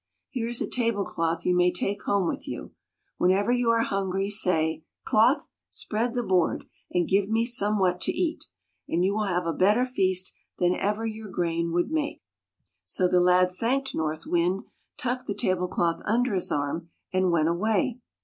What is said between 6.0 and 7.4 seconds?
the board, and give